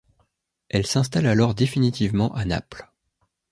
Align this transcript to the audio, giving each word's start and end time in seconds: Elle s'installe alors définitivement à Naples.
Elle 0.69 0.87
s'installe 0.87 1.27
alors 1.27 1.53
définitivement 1.53 2.33
à 2.33 2.43
Naples. 2.45 2.91